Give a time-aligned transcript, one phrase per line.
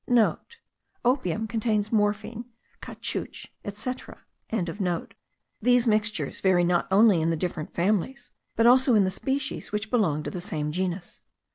[0.35, 2.45] *(* Opium contains morphine,
[2.81, 4.21] caoutchouc, etc.)
[5.61, 9.91] These mixtures vary not only in the different families, but also in the species which
[9.91, 11.21] belong to the same genus.